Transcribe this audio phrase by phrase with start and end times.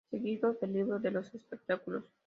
[0.09, 2.05] Seguidos del "Libro de los Espectáculos".